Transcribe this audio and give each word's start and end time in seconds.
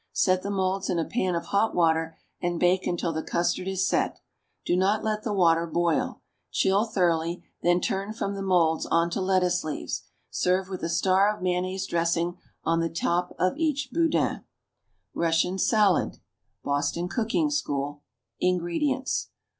Set 0.13 0.41
the 0.41 0.49
moulds 0.49 0.89
in 0.89 0.97
a 0.97 1.05
pan 1.05 1.35
of 1.35 1.45
hot 1.45 1.75
water 1.75 2.17
and 2.41 2.59
bake 2.59 2.87
until 2.87 3.13
the 3.13 3.21
custard 3.21 3.67
is 3.67 3.87
set. 3.87 4.19
Do 4.65 4.75
not 4.75 5.03
let 5.03 5.21
the 5.21 5.31
water 5.31 5.67
boil. 5.67 6.23
Chill 6.49 6.85
thoroughly, 6.85 7.43
then 7.61 7.79
turn 7.81 8.11
from 8.13 8.33
the 8.33 8.41
moulds 8.41 8.87
on 8.87 9.11
to 9.11 9.21
lettuce 9.21 9.63
leaves. 9.63 10.01
Serve 10.31 10.69
with 10.69 10.81
a 10.83 10.89
star 10.89 11.29
of 11.31 11.43
mayonnaise 11.43 11.85
dressing 11.85 12.39
on 12.63 12.79
the 12.79 12.89
top 12.89 13.35
of 13.37 13.55
each 13.57 13.91
boudin. 13.93 14.43
=Russian 15.13 15.59
Salad.= 15.59 16.17
(BOSTON 16.63 17.07
COOKING 17.07 17.51
SCHOOL.) 17.51 18.01
INGREDIENTS. 18.39 19.29